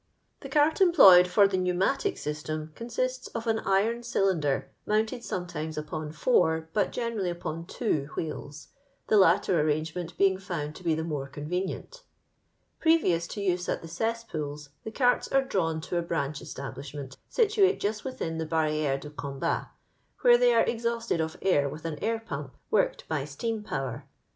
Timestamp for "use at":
13.41-13.83